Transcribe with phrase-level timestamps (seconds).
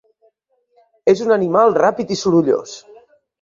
[1.13, 2.75] És un animal ràpid i sorollós.